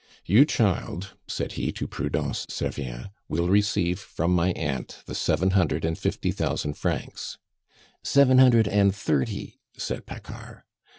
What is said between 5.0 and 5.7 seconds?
the seven